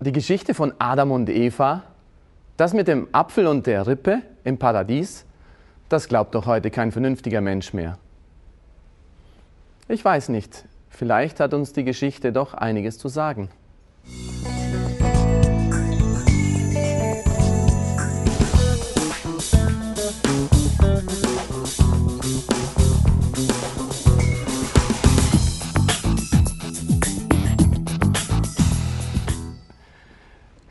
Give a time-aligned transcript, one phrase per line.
[0.00, 1.82] die Geschichte von Adam und Eva,
[2.56, 5.24] das mit dem Apfel und der Rippe im Paradies,
[5.88, 7.98] das glaubt doch heute kein vernünftiger Mensch mehr.
[9.88, 13.50] Ich weiß nicht, vielleicht hat uns die Geschichte doch einiges zu sagen.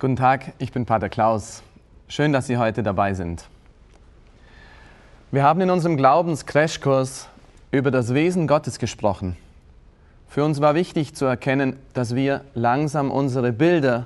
[0.06, 1.64] Guten Tag, ich bin Pater Klaus.
[2.08, 3.50] Schön, dass Sie heute dabei sind.
[5.32, 7.28] Wir haben in unserem Glaubens-Crashkurs
[7.72, 9.36] über das Wesen Gottes gesprochen.
[10.28, 14.06] Für uns war wichtig zu erkennen, dass wir langsam unsere Bilder,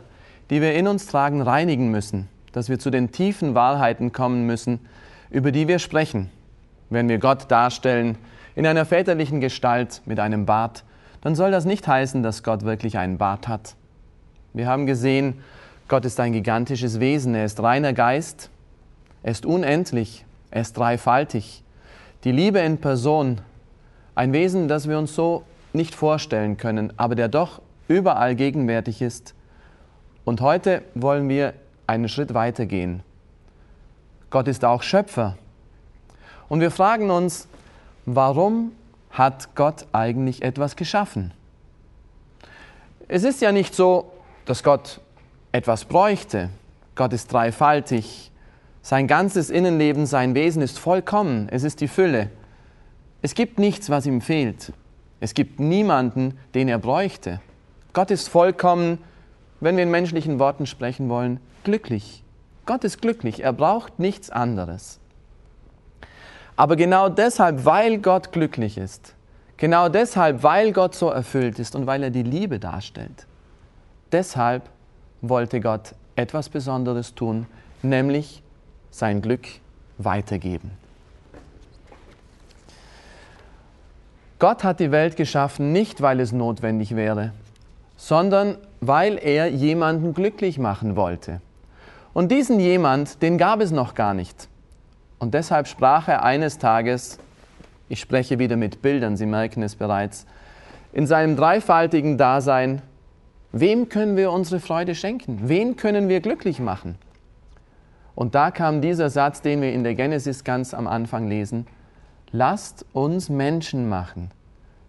[0.49, 4.79] die wir in uns tragen, reinigen müssen, dass wir zu den tiefen Wahrheiten kommen müssen,
[5.29, 6.29] über die wir sprechen.
[6.89, 8.17] Wenn wir Gott darstellen
[8.55, 10.85] in einer väterlichen Gestalt mit einem Bart,
[11.19, 13.75] dann soll das nicht heißen, dass Gott wirklich einen Bart hat.
[14.53, 15.41] Wir haben gesehen,
[15.89, 18.51] Gott ist ein gigantisches Wesen, er ist reiner Geist,
[19.23, 21.63] er ist unendlich, er ist dreifaltig.
[22.23, 23.41] Die Liebe in Person,
[24.13, 29.33] ein Wesen, das wir uns so nicht vorstellen können, aber der doch überall gegenwärtig ist.
[30.25, 31.55] Und heute wollen wir
[31.87, 33.01] einen Schritt weiter gehen.
[34.29, 35.37] Gott ist auch Schöpfer.
[36.49, 37.47] Und wir fragen uns,
[38.05, 38.73] warum
[39.09, 41.31] hat Gott eigentlich etwas geschaffen?
[43.07, 44.11] Es ist ja nicht so,
[44.45, 45.01] dass Gott
[45.51, 46.49] etwas bräuchte.
[46.95, 48.31] Gott ist dreifaltig.
[48.81, 51.47] Sein ganzes Innenleben, sein Wesen ist vollkommen.
[51.49, 52.29] Es ist die Fülle.
[53.21, 54.73] Es gibt nichts, was ihm fehlt.
[55.19, 57.41] Es gibt niemanden, den er bräuchte.
[57.93, 58.99] Gott ist vollkommen,
[59.59, 62.23] wenn wir in menschlichen Worten sprechen wollen, glücklich.
[62.65, 63.43] Gott ist glücklich.
[63.43, 64.99] Er braucht nichts anderes.
[66.55, 69.15] Aber genau deshalb, weil Gott glücklich ist,
[69.57, 73.27] genau deshalb, weil Gott so erfüllt ist und weil er die Liebe darstellt,
[74.11, 74.69] deshalb
[75.21, 77.47] wollte Gott etwas Besonderes tun,
[77.81, 78.41] nämlich
[78.91, 79.47] sein Glück
[79.97, 80.71] weitergeben.
[84.39, 87.33] Gott hat die Welt geschaffen nicht, weil es notwendig wäre,
[87.97, 91.41] sondern weil er jemanden glücklich machen wollte.
[92.13, 94.47] Und diesen jemand, den gab es noch gar nicht.
[95.19, 97.19] Und deshalb sprach er eines Tages,
[97.89, 100.25] ich spreche wieder mit Bildern, Sie merken es bereits,
[100.93, 102.81] in seinem dreifaltigen Dasein
[103.51, 105.49] Wem können wir unsere Freude schenken?
[105.49, 106.95] Wen können wir glücklich machen?
[108.15, 111.65] Und da kam dieser Satz, den wir in der Genesis ganz am Anfang lesen.
[112.31, 114.29] Lasst uns Menschen machen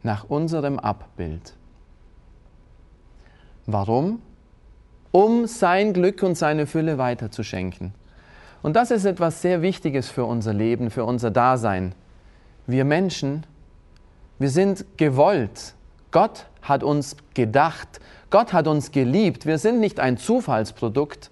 [0.03, 1.55] nach unserem Abbild.
[3.67, 4.21] Warum?
[5.13, 7.95] Um sein Glück und seine Fülle weiterzuschenken.
[8.63, 11.95] Und das ist etwas sehr Wichtiges für unser Leben, für unser Dasein.
[12.67, 13.47] Wir Menschen,
[14.39, 15.75] wir sind gewollt.
[16.11, 19.45] Gott hat uns gedacht Gott hat uns geliebt.
[19.45, 21.31] Wir sind nicht ein Zufallsprodukt,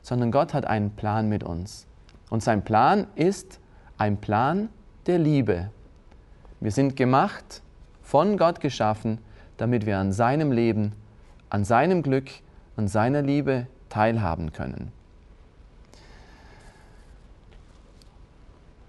[0.00, 1.86] sondern Gott hat einen Plan mit uns.
[2.30, 3.60] Und sein Plan ist
[3.98, 4.70] ein Plan
[5.06, 5.70] der Liebe.
[6.60, 7.62] Wir sind gemacht,
[8.02, 9.18] von Gott geschaffen,
[9.58, 10.92] damit wir an seinem Leben,
[11.50, 12.30] an seinem Glück,
[12.76, 14.90] an seiner Liebe teilhaben können.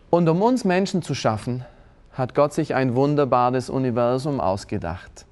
[0.09, 1.65] Und um uns Menschen zu schaffen,
[2.13, 5.25] hat Gott sich ein wunderbares Universum ausgedacht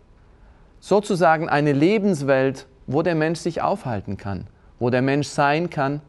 [0.80, 4.48] sozusagen eine Lebenswelt, wo der Mensch sich aufhalten kann,
[4.80, 6.02] wo der Mensch sein kann,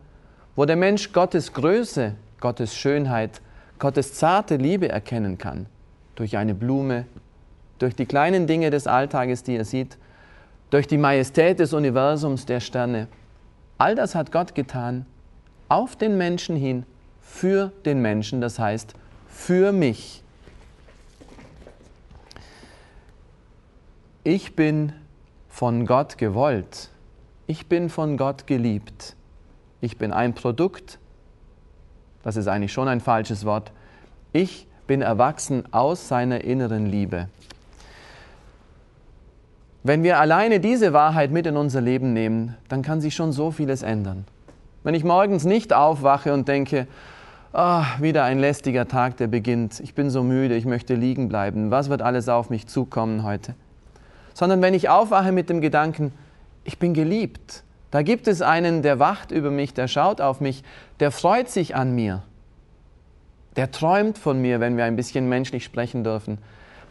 [0.56, 3.40] wo der Mensch Gottes Größe, Gottes Schönheit,
[3.78, 5.66] Gottes zarte Liebe erkennen kann,
[6.14, 7.04] durch eine Blume,
[7.78, 9.98] durch die kleinen Dinge des Alltages, die er sieht,
[10.70, 13.08] durch die Majestät des Universums der Sterne.
[13.78, 15.06] All das hat Gott getan,
[15.68, 16.84] auf den Menschen hin,
[17.20, 18.94] für den Menschen, das heißt
[19.28, 20.24] für mich.
[24.24, 24.92] Ich bin
[25.48, 26.90] von Gott gewollt,
[27.46, 29.16] ich bin von Gott geliebt,
[29.80, 30.98] ich bin ein Produkt,
[32.22, 33.72] das ist eigentlich schon ein falsches Wort,
[34.32, 37.28] ich bin erwachsen aus seiner inneren Liebe.
[39.84, 43.50] Wenn wir alleine diese Wahrheit mit in unser Leben nehmen, dann kann sich schon so
[43.50, 44.25] vieles ändern.
[44.82, 46.88] Wenn ich morgens nicht aufwache und denke,
[47.52, 51.70] oh, wieder ein lästiger Tag, der beginnt, ich bin so müde, ich möchte liegen bleiben,
[51.70, 53.54] was wird alles auf mich zukommen heute?
[54.38, 56.12] Sondern wenn ich aufwache mit dem Gedanken,
[56.62, 57.64] ich bin geliebt.
[57.90, 60.62] Da gibt es einen, der wacht über mich, der schaut auf mich,
[61.00, 62.23] der freut sich an mir.
[63.56, 66.38] Der träumt von mir, wenn wir ein bisschen menschlich sprechen dürfen.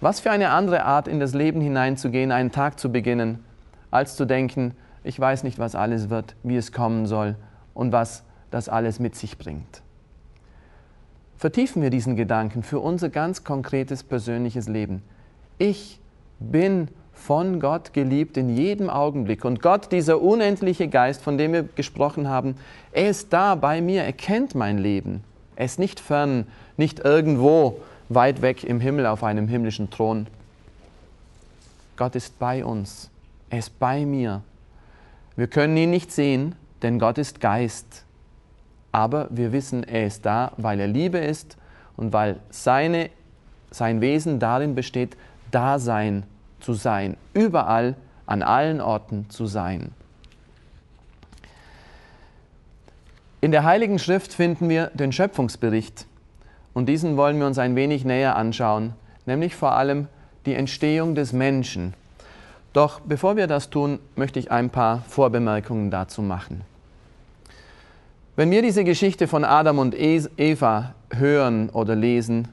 [0.01, 3.45] Was für eine andere Art, in das Leben hineinzugehen, einen Tag zu beginnen,
[3.91, 7.37] als zu denken, ich weiß nicht, was alles wird, wie es kommen soll
[7.73, 9.81] und was das alles mit sich bringt.
[11.37, 15.01] Vertiefen wir diesen Gedanken für unser ganz konkretes persönliches Leben.
[15.57, 16.01] Ich
[16.39, 19.43] bin von Gott geliebt in jedem Augenblick.
[19.43, 22.55] Und Gott, dieser unendliche Geist, von dem wir gesprochen haben,
[22.91, 25.23] er ist da bei mir, er kennt mein Leben.
[25.55, 26.45] Er ist nicht fern,
[26.77, 30.27] nicht irgendwo weit weg im Himmel auf einem himmlischen Thron.
[31.97, 33.09] Gott ist bei uns,
[33.49, 34.41] er ist bei mir.
[35.35, 38.05] Wir können ihn nicht sehen, denn Gott ist Geist.
[38.91, 41.57] Aber wir wissen, er ist da, weil er Liebe ist
[41.97, 43.09] und weil seine,
[43.71, 45.17] sein Wesen darin besteht,
[45.51, 46.23] Dasein
[46.67, 49.91] zu sein, überall, an allen Orten zu sein.
[53.39, 56.07] In der Heiligen Schrift finden wir den Schöpfungsbericht
[56.73, 58.91] und diesen wollen wir uns ein wenig näher anschauen,
[59.25, 60.09] nämlich vor allem
[60.45, 61.93] die Entstehung des Menschen.
[62.73, 66.63] Doch bevor wir das tun, möchte ich ein paar Vorbemerkungen dazu machen.
[68.35, 72.49] Wenn wir diese Geschichte von Adam und Eva hören oder lesen,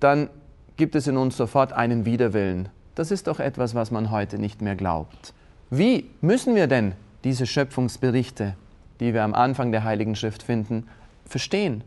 [0.00, 0.28] dann
[0.76, 2.68] gibt es in uns sofort einen Widerwillen.
[2.96, 5.34] Das ist doch etwas, was man heute nicht mehr glaubt.
[5.70, 6.92] Wie müssen wir denn
[7.24, 8.56] diese Schöpfungsberichte,
[9.00, 10.88] die wir am Anfang der Heiligen Schrift finden,
[11.26, 11.84] verstehen?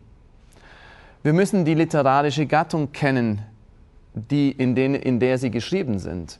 [1.23, 3.41] Wir müssen die literarische Gattung kennen,
[4.13, 6.39] die in, den, in der sie geschrieben sind.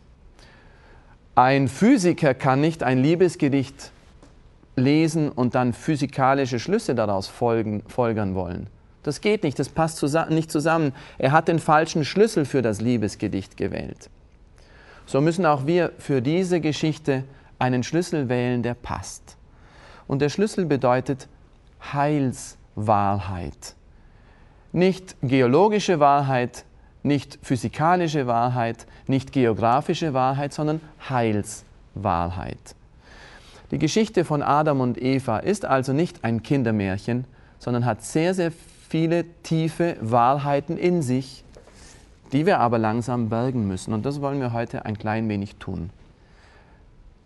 [1.34, 3.92] Ein Physiker kann nicht ein Liebesgedicht
[4.76, 8.68] lesen und dann physikalische Schlüsse daraus folgen, folgern wollen.
[9.02, 10.94] Das geht nicht, das passt zusammen, nicht zusammen.
[11.18, 14.12] Er hat den falschen Schlüssel für das Liebesgedicht gewählt.
[15.10, 17.24] So müssen auch wir für diese Geschichte
[17.58, 19.38] einen Schlüssel wählen, der passt.
[20.06, 21.28] Und der Schlüssel bedeutet
[21.82, 23.74] Heilswahrheit.
[24.72, 26.64] Nicht geologische Wahrheit,
[27.02, 30.80] nicht physikalische Wahrheit, nicht geografische Wahrheit, sondern
[31.10, 32.76] Heilswahrheit.
[33.72, 37.26] Die Geschichte von Adam und Eva ist also nicht ein Kindermärchen,
[37.58, 38.52] sondern hat sehr, sehr
[38.88, 41.44] viele tiefe Wahrheiten in sich,
[42.32, 43.94] die wir aber langsam bergen müssen.
[43.94, 45.90] Und das wollen wir heute ein klein wenig tun.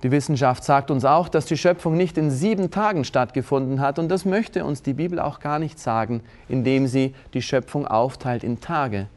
[0.03, 4.00] Die Wissenschaft sagt uns auch, dass die Schöpfung nicht in sieben Tagen stattgefunden hat.
[4.00, 8.44] Und das möchte uns die Bibel auch gar nicht sagen, indem sie die Schöpfung aufteilt
[8.44, 9.07] in Tage.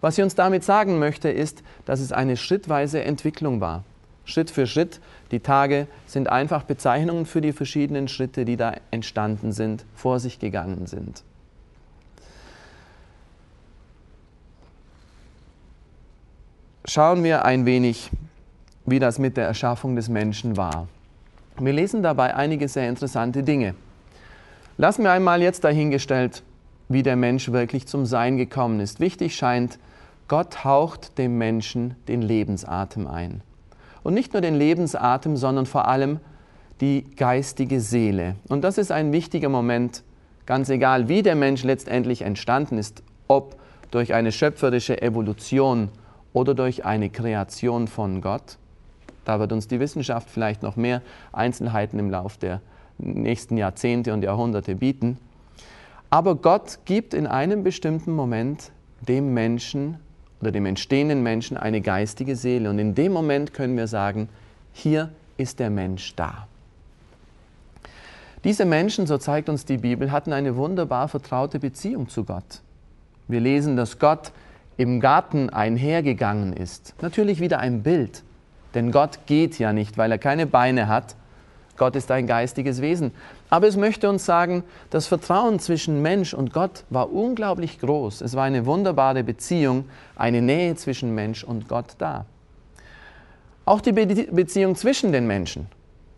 [0.00, 3.82] Was sie uns damit sagen möchte, ist, dass es eine schrittweise Entwicklung war.
[4.24, 5.00] Schritt für Schritt.
[5.32, 10.38] Die Tage sind einfach Bezeichnungen für die verschiedenen Schritte, die da entstanden sind, vor sich
[10.38, 11.24] gegangen sind.
[16.88, 18.10] Schauen wir ein wenig,
[18.86, 20.88] wie das mit der Erschaffung des Menschen war.
[21.58, 23.74] Wir lesen dabei einige sehr interessante Dinge.
[24.78, 26.42] Lassen wir einmal jetzt dahingestellt,
[26.88, 29.00] wie der Mensch wirklich zum Sein gekommen ist.
[29.00, 29.78] Wichtig scheint,
[30.28, 33.42] Gott haucht dem Menschen den Lebensatem ein.
[34.02, 36.20] Und nicht nur den Lebensatem, sondern vor allem
[36.80, 38.36] die geistige Seele.
[38.48, 40.04] Und das ist ein wichtiger Moment,
[40.46, 43.56] ganz egal, wie der Mensch letztendlich entstanden ist, ob
[43.90, 45.90] durch eine schöpferische Evolution
[46.32, 48.58] oder durch eine Kreation von Gott.
[49.24, 51.02] Da wird uns die Wissenschaft vielleicht noch mehr
[51.32, 52.60] Einzelheiten im Lauf der
[52.98, 55.18] nächsten Jahrzehnte und Jahrhunderte bieten.
[56.10, 58.72] Aber Gott gibt in einem bestimmten Moment
[59.06, 59.98] dem Menschen
[60.40, 62.70] oder dem entstehenden Menschen eine geistige Seele.
[62.70, 64.28] Und in dem Moment können wir sagen,
[64.72, 66.46] hier ist der Mensch da.
[68.44, 72.62] Diese Menschen, so zeigt uns die Bibel, hatten eine wunderbar vertraute Beziehung zu Gott.
[73.26, 74.32] Wir lesen, dass Gott
[74.78, 76.94] im Garten einhergegangen ist.
[77.02, 78.22] Natürlich wieder ein Bild,
[78.74, 81.16] denn Gott geht ja nicht, weil er keine Beine hat.
[81.76, 83.12] Gott ist ein geistiges Wesen.
[83.50, 88.20] Aber es möchte uns sagen, das Vertrauen zwischen Mensch und Gott war unglaublich groß.
[88.20, 89.84] Es war eine wunderbare Beziehung,
[90.16, 92.26] eine Nähe zwischen Mensch und Gott da.
[93.64, 95.66] Auch die Be Beziehung zwischen den Menschen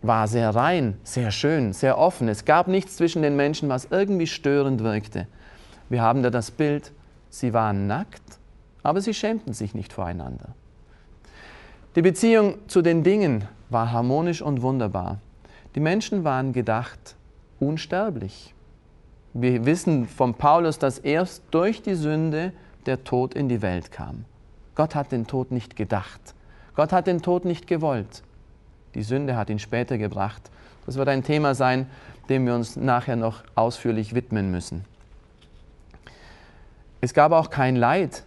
[0.03, 2.29] war sehr rein, sehr schön, sehr offen.
[2.29, 5.27] Es gab nichts zwischen den Menschen, was irgendwie störend wirkte.
[5.89, 6.93] Wir haben da das Bild,
[7.29, 8.40] sie waren nackt,
[8.83, 10.55] aber sie schämten sich nicht voreinander.
[11.97, 15.19] Die Beziehung zu den Dingen war harmonisch und wunderbar.
[15.75, 17.17] Die Menschen waren gedacht
[17.59, 18.55] unsterblich.
[19.33, 22.53] Wir wissen von Paulus, dass erst durch die Sünde
[22.87, 24.25] der Tod in die Welt kam.
[24.75, 26.35] Gott hat den Tod nicht gedacht.
[26.75, 28.23] Gott hat den Tod nicht gewollt.
[28.95, 30.51] Die Sünde hat ihn später gebracht.
[30.87, 31.87] Das wird ein Thema sein,
[32.29, 34.85] dem wir uns nachher noch ausführlich widmen müssen.
[37.01, 38.25] Es gab auch kein Leid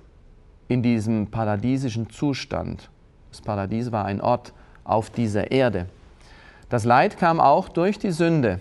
[0.67, 2.89] in diesem paradiesischen Zustand.
[3.31, 4.53] Das Paradies war ein Ort
[4.83, 5.87] auf dieser Erde.
[6.69, 8.59] Das Leid kam auch durch die Sünde.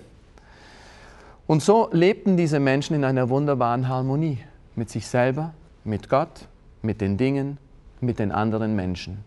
[1.47, 4.39] Und so lebten diese Menschen in einer wunderbaren Harmonie
[4.77, 5.53] mit sich selber,
[5.85, 6.49] mit Gott,
[6.83, 7.59] mit den Dingen,
[8.01, 9.25] mit den anderen Menschen.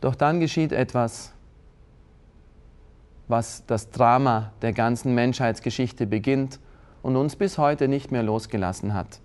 [0.00, 1.32] Doch dann geschieht etwas,
[3.26, 6.58] was das Drama der ganzen Menschheitsgeschichte beginnt
[7.02, 9.20] und uns bis heute nicht mehr losgelassen hat,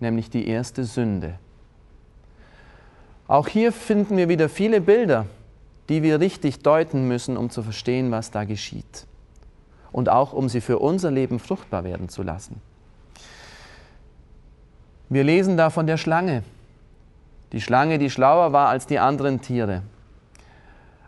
[0.00, 1.38] nämlich die erste Sünde.
[3.28, 5.26] Auch hier finden wir wieder viele Bilder,
[5.88, 9.06] die wir richtig deuten müssen, um zu verstehen, was da geschieht.
[9.92, 12.60] Und auch um sie für unser Leben fruchtbar werden zu lassen.
[15.08, 16.42] Wir lesen da von der Schlange.
[17.52, 19.82] Die Schlange, die schlauer war als die anderen Tiere.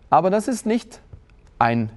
[0.08, 1.00] Aber das ist nicht
[1.58, 1.90] ein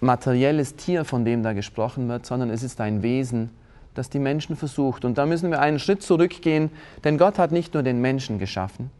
[0.00, 3.50] materielles Tier, von dem da gesprochen wird, sondern es ist ein Wesen,
[3.98, 5.04] das die Menschen versucht.
[5.04, 6.70] Und da müssen wir einen Schritt zurückgehen,
[7.04, 8.90] denn Gott hat nicht nur den Menschen geschaffen,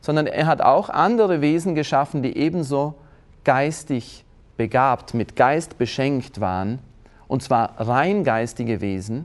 [0.00, 2.94] sondern er hat auch andere Wesen geschaffen, die ebenso
[3.42, 4.24] geistig
[4.56, 6.78] begabt, mit Geist beschenkt waren,
[7.26, 9.24] und zwar rein geistige Wesen,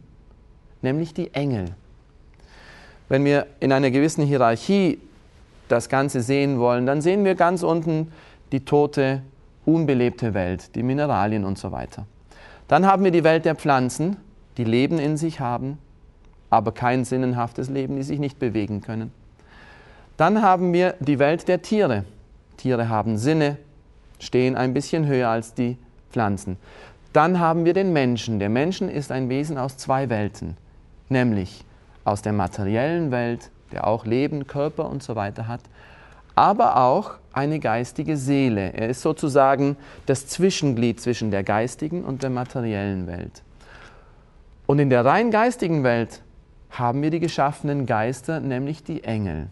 [0.82, 1.66] nämlich die Engel.
[3.10, 5.00] Wenn wir in einer gewissen Hierarchie
[5.68, 8.12] das Ganze sehen wollen, dann sehen wir ganz unten
[8.52, 9.22] die tote,
[9.66, 12.06] unbelebte Welt, die Mineralien und so weiter.
[12.68, 14.18] Dann haben wir die Welt der Pflanzen,
[14.58, 15.78] die Leben in sich haben,
[16.50, 19.12] aber kein sinnenhaftes Leben, die sich nicht bewegen können.
[20.18, 22.04] Dann haben wir die Welt der Tiere.
[22.58, 23.58] Tiere haben Sinne,
[24.20, 25.78] stehen ein bisschen höher als die
[26.12, 26.58] Pflanzen.
[27.14, 28.40] Dann haben wir den Menschen.
[28.40, 30.58] Der Menschen ist ein Wesen aus zwei Welten,
[31.08, 31.64] nämlich
[32.04, 35.62] aus der materiellen Welt, der auch Leben, Körper und so weiter hat,
[36.36, 38.74] aber auch eine geistige Seele.
[38.74, 43.44] Er ist sozusagen das Zwischenglied zwischen der geistigen und der materiellen Welt.
[44.70, 46.22] Und in der rein geistigen Welt
[46.70, 49.48] haben wir die geschaffenen Geister, nämlich die Engel.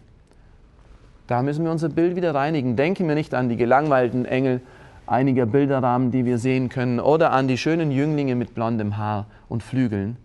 [1.25, 2.75] Da müssen wir unser Bild wieder reinigen.
[2.75, 4.61] Denken wir nicht an die gelangweilten Engel
[5.07, 9.63] einiger Bilderrahmen, die wir sehen können, oder an die schönen Jünglinge mit blondem Haar und
[9.63, 10.17] Flügeln.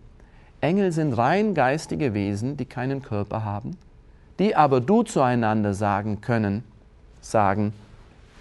[0.61, 3.75] Engel sind rein geistige Wesen, die keinen Körper haben
[4.39, 6.63] die aber du zueinander sagen können,
[7.21, 7.73] sagen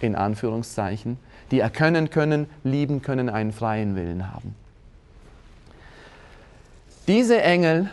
[0.00, 1.18] in Anführungszeichen,
[1.50, 4.54] die erkennen können, lieben können, einen freien Willen haben.
[7.09, 7.90] Diese Engel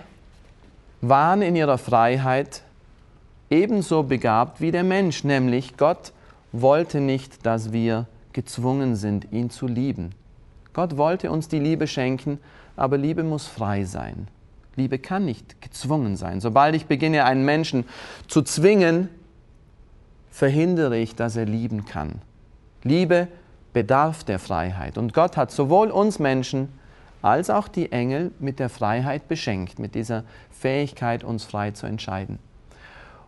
[1.02, 2.62] waren in ihrer Freiheit
[3.50, 6.14] ebenso begabt wie der Mensch, nämlich Gott
[6.52, 10.12] wollte nicht, dass wir gezwungen sind, ihn zu lieben.
[10.74, 12.40] Gott wollte uns die Liebe schenken,
[12.76, 14.28] aber Liebe muss frei sein.
[14.76, 16.40] Liebe kann nicht gezwungen sein.
[16.40, 17.86] Sobald ich beginne, einen Menschen
[18.28, 19.10] zu zwingen,
[20.30, 22.22] verhindere ich, dass er lieben kann.
[22.84, 23.28] Liebe
[23.74, 25.00] bedarf der Freiheit.
[25.00, 26.70] Und Gott hat sowohl uns Menschen
[27.22, 32.40] als auch die Engel mit der Freiheit beschenkt, mit dieser Fähigkeit, uns frei zu entscheiden.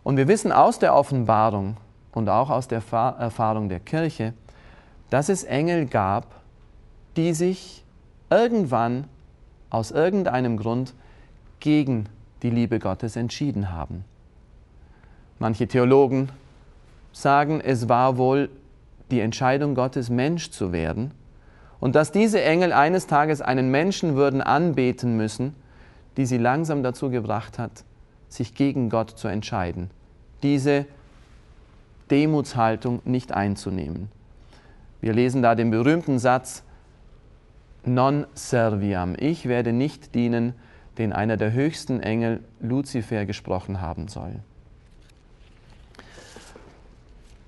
[0.02, 1.76] Und wir wissen aus der Offenbarung
[2.12, 4.32] und auch aus der Erfahrung der Kirche,
[5.10, 6.26] dass es Engel gab,
[7.16, 7.84] die sich
[8.30, 9.04] irgendwann
[9.70, 10.94] aus irgendeinem Grund
[11.60, 12.06] gegen
[12.42, 14.04] die Liebe Gottes entschieden haben.
[15.38, 16.30] Manche Theologen
[17.12, 18.48] sagen, es war wohl
[19.10, 21.12] die Entscheidung Gottes, Mensch zu werden
[21.82, 25.56] und dass diese Engel eines Tages einen Menschen würden anbeten müssen,
[26.16, 27.82] die sie langsam dazu gebracht hat,
[28.28, 29.90] sich gegen Gott zu entscheiden,
[30.44, 30.86] diese
[32.08, 34.10] Demutshaltung nicht einzunehmen.
[35.00, 36.62] Wir lesen da den berühmten Satz,
[37.84, 40.54] non serviam, ich werde nicht dienen,
[40.98, 44.36] den einer der höchsten Engel, Luzifer, gesprochen haben soll.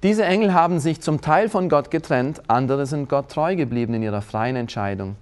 [0.05, 4.03] Diese Engel haben sich zum Teil von Gott getrennt, andere sind Gott treu geblieben in
[4.03, 5.17] ihrer freien Entscheidung.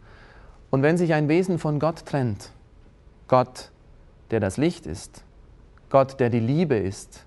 [0.71, 2.51] Und wenn sich ein Wesen von Gott trennt,
[3.29, 3.71] Gott,
[4.33, 5.23] der das Licht ist,
[5.89, 7.25] Gott, der die Liebe ist,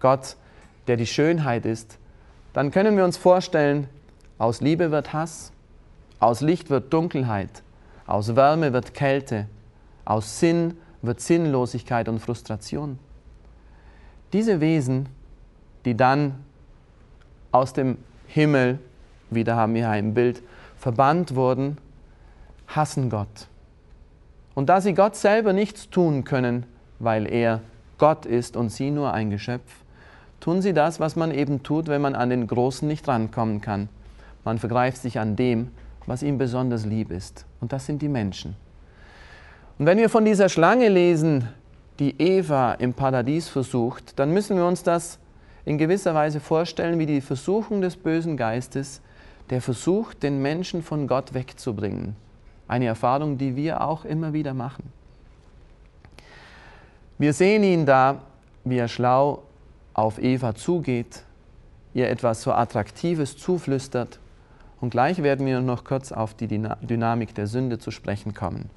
[0.00, 0.36] Gott,
[0.86, 1.96] der die Schönheit ist,
[2.52, 3.88] dann können wir uns vorstellen,
[4.36, 5.50] aus Liebe wird Hass,
[6.18, 7.62] aus Licht wird Dunkelheit,
[8.06, 9.46] aus Wärme wird Kälte,
[10.04, 12.98] aus Sinn wird Sinnlosigkeit und Frustration.
[14.34, 15.08] Diese Wesen,
[15.86, 16.34] die dann
[17.52, 18.78] aus dem Himmel,
[19.30, 20.42] wieder haben wir ein Bild,
[20.76, 21.78] verbannt wurden,
[22.66, 23.48] hassen Gott.
[24.54, 26.64] Und da sie Gott selber nichts tun können,
[26.98, 27.60] weil er
[27.98, 29.70] Gott ist und sie nur ein Geschöpf,
[30.40, 33.88] tun sie das, was man eben tut, wenn man an den Großen nicht rankommen kann.
[34.44, 35.70] Man vergreift sich an dem,
[36.06, 37.46] was ihm besonders lieb ist.
[37.60, 38.56] Und das sind die Menschen.
[39.78, 41.48] Und wenn wir von dieser Schlange lesen,
[41.98, 45.18] die Eva im Paradies versucht, dann müssen wir uns das
[45.64, 49.00] in gewisser Weise vorstellen wie die Versuchung des bösen Geistes,
[49.50, 52.16] der versucht, den Menschen von Gott wegzubringen.
[52.68, 54.92] Eine Erfahrung, die wir auch immer wieder machen.
[57.18, 58.22] Wir sehen ihn da,
[58.64, 59.42] wie er schlau
[59.94, 61.22] auf Eva zugeht,
[61.94, 64.18] ihr etwas so Attraktives zuflüstert
[64.80, 68.70] und gleich werden wir noch kurz auf die Dynamik der Sünde zu sprechen kommen.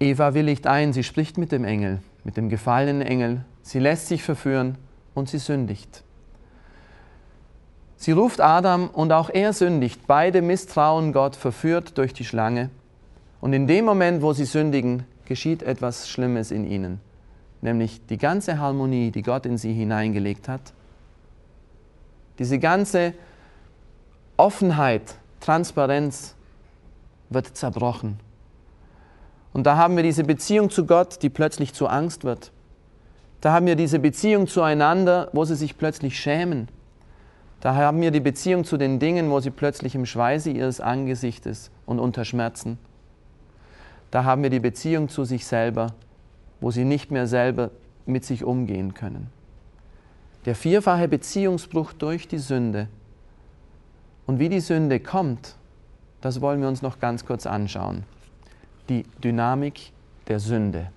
[0.00, 4.24] Eva willigt ein, sie spricht mit dem Engel, mit dem gefallenen Engel, sie lässt sich
[4.24, 4.78] verführen
[5.14, 6.02] und sie sündigt.
[7.96, 10.08] Sie ruft Adam und auch er sündigt.
[10.08, 12.70] Beide misstrauen Gott, verführt durch die Schlange.
[13.40, 17.00] Und in dem Moment, wo sie sündigen, geschieht etwas Schlimmes in ihnen.
[17.62, 20.60] nämlich die ganze Harmonie, die Gott in sie hineingelegt hat,
[22.38, 23.14] diese ganze
[24.36, 26.34] Offenheit, Transparenz
[27.30, 28.20] wird zerbrochen.
[29.56, 32.52] Und da haben wir diese Beziehung zu Gott, die plötzlich zur Angst wird.
[33.40, 36.68] Da haben wir diese Beziehung zueinander, wo sie sich plötzlich schämen.
[37.62, 41.70] Da haben wir die Beziehung zu den Dingen, wo sie plötzlich im Schweiße ihres Angesichtes
[41.86, 42.76] und unter Schmerzen.
[44.10, 45.94] Da haben wir die Beziehung zu sich selber,
[46.60, 47.70] wo sie nicht mehr selber
[48.04, 49.28] mit sich umgehen können.
[50.44, 52.88] Der vierfache Beziehungsbruch durch die Sünde.
[54.26, 55.54] Und wie die Sünde kommt,
[56.20, 58.04] das wollen wir uns noch ganz kurz anschauen.
[58.88, 59.92] Die Dynamik
[60.28, 60.90] der Sünde.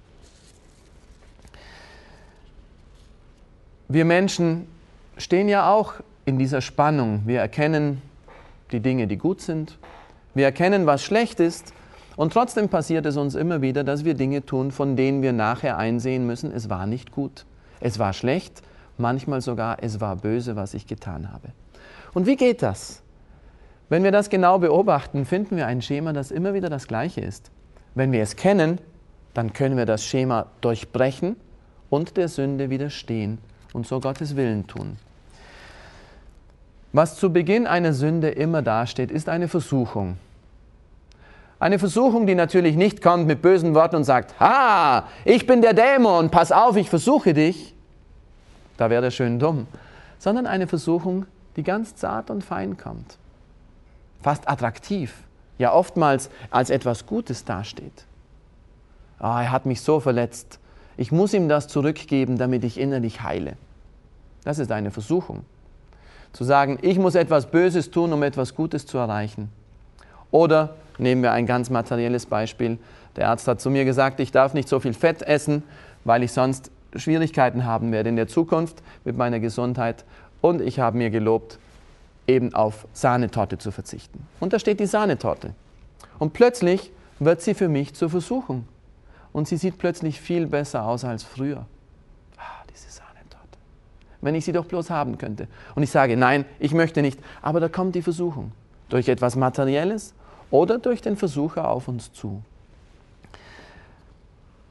[3.87, 4.67] Wir Menschen
[5.17, 7.23] stehen ja auch in dieser Spannung.
[7.25, 8.01] Wir erkennen
[8.71, 9.77] die Dinge, die gut sind.
[10.35, 11.73] Wir erkennen, was schlecht ist.
[12.15, 15.77] Und trotzdem passiert es uns immer wieder, dass wir Dinge tun, von denen wir nachher
[15.77, 17.45] einsehen müssen, es war nicht gut.
[17.79, 18.61] Es war schlecht,
[18.97, 21.47] manchmal sogar, es war böse, was ich getan habe.
[22.13, 23.01] Und wie geht das?
[23.87, 27.51] Wenn wir das genau beobachten, finden wir ein Schema, das immer wieder das gleiche ist.
[27.95, 28.79] Wenn wir es kennen,
[29.33, 31.35] dann können wir das Schema durchbrechen
[31.89, 33.39] und der Sünde widerstehen
[33.73, 34.97] und so Gottes Willen tun.
[36.91, 40.17] Was zu Beginn einer Sünde immer dasteht, ist eine Versuchung.
[41.59, 45.73] Eine Versuchung, die natürlich nicht kommt mit bösen Worten und sagt, ha, ich bin der
[45.73, 47.75] Dämon, pass auf, ich versuche dich.
[48.77, 49.67] Da wäre er schön dumm.
[50.19, 51.25] Sondern eine Versuchung,
[51.57, 53.17] die ganz zart und fein kommt.
[54.21, 55.13] Fast attraktiv.
[55.59, 58.05] Ja, oftmals als etwas Gutes dasteht.
[59.19, 60.57] Oh, er hat mich so verletzt.
[60.97, 63.53] Ich muss ihm das zurückgeben, damit ich innerlich heile.
[64.43, 65.45] Das ist eine Versuchung.
[66.31, 69.49] Zu sagen, ich muss etwas Böses tun, um etwas Gutes zu erreichen.
[70.31, 72.77] Oder nehmen wir ein ganz materielles Beispiel.
[73.15, 75.63] Der Arzt hat zu mir gesagt, ich darf nicht so viel Fett essen,
[76.05, 80.05] weil ich sonst Schwierigkeiten haben werde in der Zukunft mit meiner Gesundheit.
[80.39, 81.59] Und ich habe mir gelobt,
[82.29, 84.25] eben auf Sahnetorte zu verzichten.
[84.39, 85.53] Und da steht die Sahnetorte.
[86.19, 88.67] Und plötzlich wird sie für mich zur Versuchung
[89.33, 91.65] und sie sieht plötzlich viel besser aus als früher.
[92.37, 93.57] Ah, diese Sahnetorte.
[94.21, 95.47] Wenn ich sie doch bloß haben könnte.
[95.75, 97.19] Und ich sage, nein, ich möchte nicht.
[97.41, 98.51] Aber da kommt die Versuchung.
[98.89, 100.13] Durch etwas Materielles
[100.51, 102.41] oder durch den Versucher auf uns zu.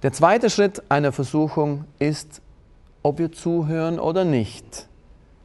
[0.02, 2.40] Der zweite Schritt einer Versuchung ist,
[3.02, 4.88] ob wir zuhören oder nicht.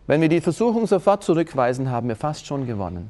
[0.06, 3.10] Wenn wir die Versuchung sofort zurückweisen, haben wir fast schon gewonnen.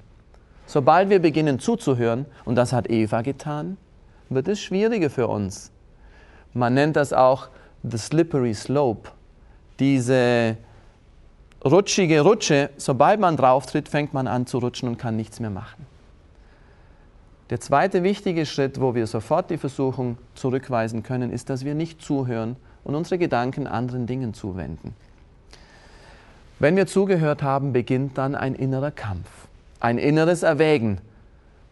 [0.66, 3.78] Sobald wir beginnen zuzuhören, und das hat Eva getan,
[4.30, 5.72] wird es schwieriger für uns,
[6.54, 7.50] man nennt das auch
[7.84, 9.10] the slippery slope.
[9.80, 10.56] Diese
[11.66, 15.50] rutschige Rutsche, sobald man drauf tritt, fängt man an zu rutschen und kann nichts mehr
[15.50, 15.88] machen.
[17.50, 22.02] Der zweite wichtige Schritt, wo wir sofort die Versuchung zurückweisen können, ist, dass wir nicht
[22.02, 24.96] zuhören und unsere Gedanken anderen Dingen zuwenden.
[26.64, 29.28] Wenn wir zugehört haben, beginnt dann ein innerer Kampf,
[29.82, 31.02] ein inneres Erwägen.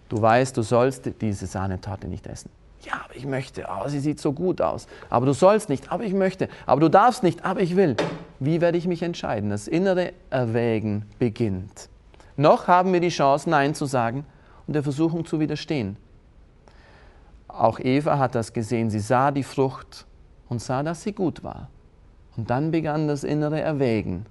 [0.10, 2.50] Du weißt, du sollst diese Sahnetorte nicht essen.
[2.82, 3.66] Ja, aber ich möchte.
[3.70, 4.88] Oh, sie sieht so gut aus.
[5.10, 6.50] Aber du sollst nicht, aber ich möchte.
[6.66, 7.96] Aber du darfst nicht, aber ich will.
[8.42, 9.50] Wie werde ich mich entscheiden?
[9.50, 11.88] Das innere Erwägen beginnt.
[12.36, 14.26] Noch haben wir die Chance, Nein zu sagen
[14.68, 15.96] und der Versuchung zu widerstehen.
[17.48, 18.90] Auch Eva hat das gesehen.
[18.90, 20.06] Sie sah die Frucht
[20.50, 21.70] und sah, dass sie gut war.
[22.36, 24.26] Und dann begann das innere Erwägen.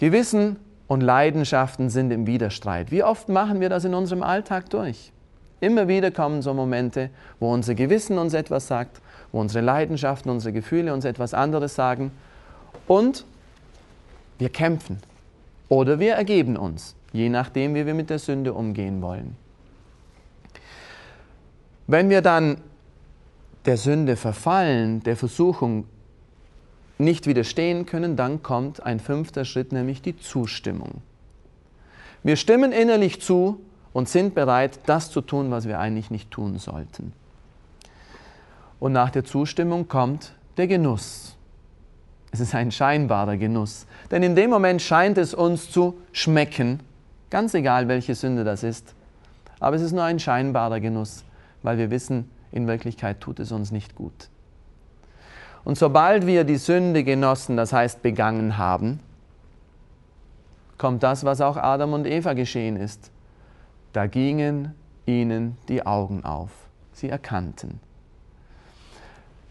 [0.00, 0.56] Gewissen
[0.88, 2.90] und Leidenschaften sind im Widerstreit.
[2.90, 5.12] Wie oft machen wir das in unserem Alltag durch?
[5.60, 10.54] Immer wieder kommen so Momente, wo unser Gewissen uns etwas sagt, wo unsere Leidenschaften, unsere
[10.54, 12.12] Gefühle uns etwas anderes sagen
[12.88, 13.26] und
[14.38, 15.00] wir kämpfen
[15.68, 19.36] oder wir ergeben uns, je nachdem, wie wir mit der Sünde umgehen wollen.
[21.86, 22.56] Wenn wir dann
[23.66, 25.84] der Sünde verfallen, der Versuchung
[27.00, 31.02] nicht widerstehen können, dann kommt ein fünfter Schritt, nämlich die Zustimmung.
[32.22, 33.60] Wir stimmen innerlich zu,
[33.92, 37.12] und sind bereit, das zu tun, was wir eigentlich nicht tun sollten.
[38.78, 41.36] Und nach der Zustimmung kommt der Genuss.
[42.30, 43.86] Es ist ein scheinbarer Genuss.
[44.10, 46.80] Denn in dem Moment scheint es uns zu schmecken,
[47.28, 48.94] ganz egal welche Sünde das ist.
[49.58, 51.24] Aber es ist nur ein scheinbarer Genuss,
[51.62, 54.28] weil wir wissen, in Wirklichkeit tut es uns nicht gut.
[55.64, 59.00] Und sobald wir die Sünde genossen, das heißt begangen haben,
[60.78, 63.10] kommt das, was auch Adam und Eva geschehen ist.
[63.92, 64.74] Da gingen
[65.06, 66.50] ihnen die Augen auf.
[66.92, 67.80] Sie erkannten.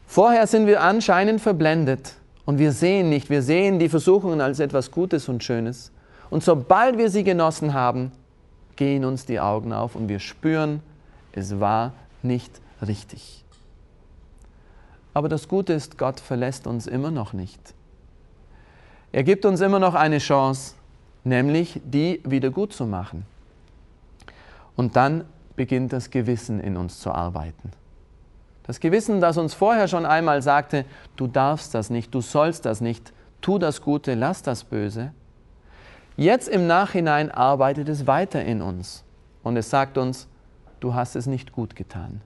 [0.07, 4.89] Vorher sind wir anscheinend verblendet und wir sehen nicht, wir sehen die Versuchungen als etwas
[4.89, 5.91] Gutes und Schönes.
[6.31, 8.11] Und sobald wir sie genossen haben,
[8.75, 10.81] gehen uns die Augen auf und wir spüren,
[11.33, 11.93] es war
[12.23, 13.43] nicht richtig.
[15.19, 17.59] Aber das Gute ist, Gott verlässt uns immer noch nicht.
[19.11, 20.75] Er gibt uns immer noch eine Chance,
[21.25, 23.25] nämlich die wieder gut zu machen.
[24.77, 25.25] Und dann
[25.57, 27.71] beginnt das Gewissen in uns zu arbeiten.
[28.63, 30.85] Das Gewissen, das uns vorher schon einmal sagte,
[31.17, 35.11] du darfst das nicht, du sollst das nicht, tu das Gute, lass das Böse.
[36.15, 39.03] Jetzt im Nachhinein arbeitet es weiter in uns
[39.43, 40.29] und es sagt uns,
[40.79, 42.21] du hast es nicht gut getan.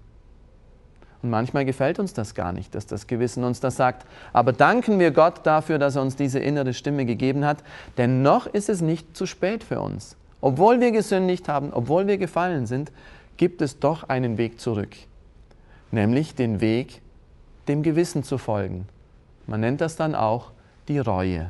[1.24, 4.06] Und manchmal gefällt uns das gar nicht, dass das Gewissen uns das sagt.
[4.34, 7.64] Aber danken wir Gott dafür, dass er uns diese innere Stimme gegeben hat,
[7.98, 10.18] denn noch ist es nicht zu spät für uns.
[10.42, 12.92] Obwohl wir gesündigt haben, obwohl wir gefallen sind,
[13.38, 14.96] gibt es doch einen Weg zurück,
[15.92, 17.02] nämlich den Weg,
[17.70, 18.86] dem Gewissen zu folgen.
[19.48, 20.52] Man nennt das dann auch
[20.90, 21.50] die Reue.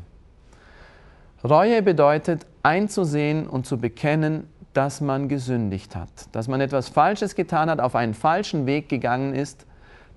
[1.43, 7.69] Reue bedeutet einzusehen und zu bekennen, dass man gesündigt hat, dass man etwas Falsches getan
[7.69, 9.65] hat, auf einen falschen Weg gegangen ist,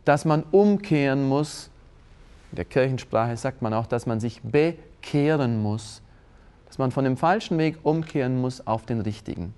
[0.04, 1.70] dass man umkehren muss.
[2.52, 6.00] In der Kirchensprache sagt man auch, dass man sich bekehren muss,
[6.66, 9.52] dass man von dem falschen Weg umkehren muss auf den richtigen.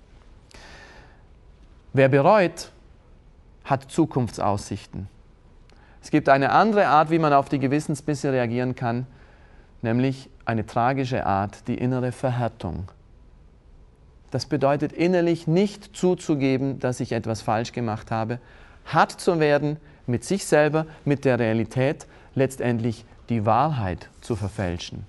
[1.93, 2.71] Wer bereut,
[3.63, 5.07] hat Zukunftsaussichten.
[6.01, 9.05] Es gibt eine andere Art, wie man auf die Gewissensbisse reagieren kann,
[9.81, 12.89] nämlich eine tragische Art, die innere Verhärtung.
[14.31, 18.39] Das bedeutet innerlich nicht zuzugeben, dass ich etwas falsch gemacht habe,
[18.85, 25.05] hart zu werden mit sich selber, mit der Realität, letztendlich die Wahrheit zu verfälschen.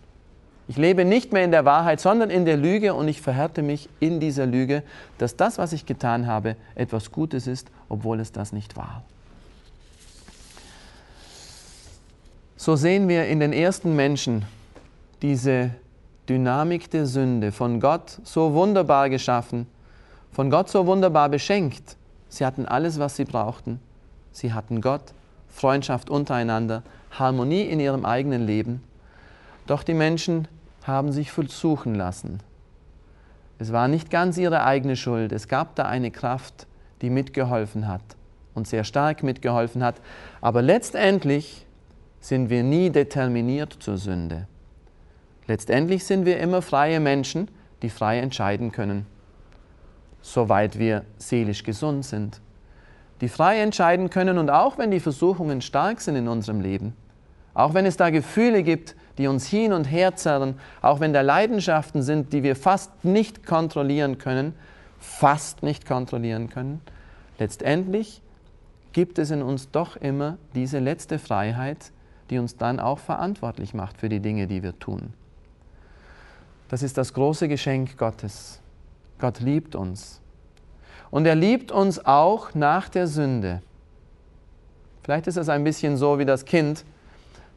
[0.69, 3.89] Ich lebe nicht mehr in der Wahrheit, sondern in der Lüge und ich verhärte mich
[3.99, 4.85] in dieser Lüge,
[5.19, 9.03] dass das, was ich getan habe, etwas Gutes ist, obwohl es das nicht war.
[12.57, 14.45] So sehen wir in den ersten Menschen
[15.23, 15.71] diese
[16.31, 19.67] Dynamik der Sünde, von Gott so wunderbar geschaffen,
[20.31, 21.97] von Gott so wunderbar beschenkt.
[22.29, 23.81] Sie hatten alles, was sie brauchten.
[24.31, 25.13] Sie hatten Gott,
[25.49, 28.81] Freundschaft untereinander, Harmonie in ihrem eigenen Leben.
[29.67, 30.47] Doch die Menschen
[30.85, 32.39] haben sich versuchen lassen.
[33.59, 35.33] Es war nicht ganz ihre eigene Schuld.
[35.33, 36.69] Es gab da eine Kraft,
[37.03, 38.05] die mitgeholfen hat
[38.55, 39.97] und sehr stark mitgeholfen hat.
[40.41, 41.67] Aber letztendlich
[42.21, 44.47] sind wir nie determiniert zur Sünde.
[45.51, 47.49] Letztendlich sind wir immer freie Menschen,
[47.83, 49.05] die frei entscheiden können,
[50.23, 52.41] soweit wir seelisch gesund sind.
[53.21, 56.95] Die frei entscheiden können und auch wenn die Versuchungen stark sind in unserem Leben,
[57.53, 61.21] auch wenn es da Gefühle gibt, die uns hin und her zerren, auch wenn da
[61.21, 64.55] Leidenschaften sind, die wir fast nicht kontrollieren können,
[65.01, 66.81] fast nicht kontrollieren können,
[67.41, 68.23] letztendlich
[68.93, 71.91] gibt es in uns doch immer diese letzte Freiheit,
[72.31, 75.13] die uns dann auch verantwortlich macht für die Dinge, die wir tun.
[76.71, 78.61] Das ist das große Geschenk Gottes.
[79.19, 80.21] Gott liebt uns.
[81.11, 83.61] Und er liebt uns auch nach der Sünde.
[85.03, 86.85] Vielleicht ist es ein bisschen so wie das Kind,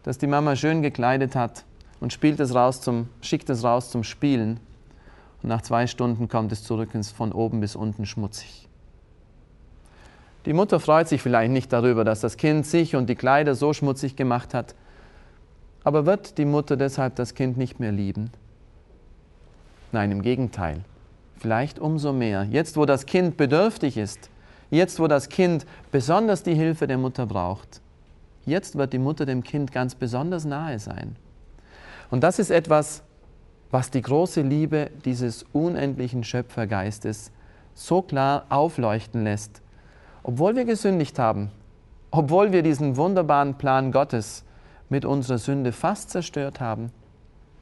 [0.01, 1.63] das die Mama schön gekleidet hat
[1.99, 4.59] und spielt es raus zum, schickt es raus zum Spielen.
[5.43, 8.67] Und nach zwei Stunden kommt es zurück ins von oben bis unten schmutzig.
[10.47, 13.73] Die Mutter freut sich vielleicht nicht darüber, dass das Kind sich und die Kleider so
[13.73, 14.73] schmutzig gemacht hat.
[15.83, 18.31] Aber wird die Mutter deshalb das Kind nicht mehr lieben?
[19.93, 20.81] Nein, im Gegenteil.
[21.37, 22.47] Vielleicht umso mehr.
[22.49, 24.31] Jetzt, wo das Kind bedürftig ist,
[24.71, 27.79] jetzt, wo das Kind besonders die Hilfe der Mutter braucht,
[28.43, 31.15] jetzt wird die Mutter dem Kind ganz besonders nahe sein.
[32.09, 33.03] Und das ist etwas,
[33.69, 37.31] was die große Liebe dieses unendlichen Schöpfergeistes
[37.75, 39.61] so klar aufleuchten lässt.
[40.23, 41.51] Obwohl wir gesündigt haben,
[42.09, 44.43] obwohl wir diesen wunderbaren Plan Gottes
[44.89, 46.91] mit unserer Sünde fast zerstört haben,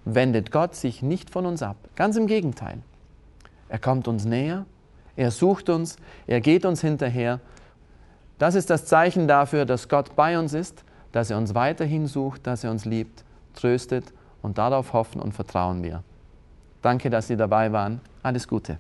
[0.06, 1.78] wendet Gott sich nicht von uns ab.
[1.96, 2.80] Ganz im Gegenteil.
[3.70, 4.66] Er kommt uns näher,
[5.16, 7.40] er sucht uns, er geht uns hinterher.
[8.38, 12.48] Das ist das Zeichen dafür, dass Gott bei uns ist, dass er uns weiterhin sucht,
[12.48, 16.04] dass er uns liebt, tröstet und darauf hoffen und vertrauen wir.
[16.82, 18.02] Danke, dass Sie dabei waren.
[18.24, 18.78] Alles Gute.